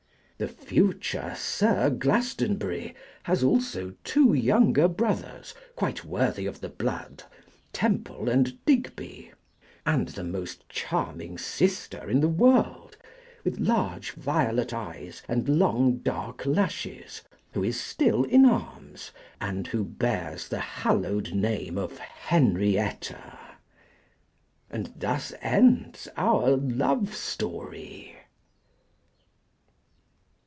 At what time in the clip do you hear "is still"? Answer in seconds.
17.63-18.23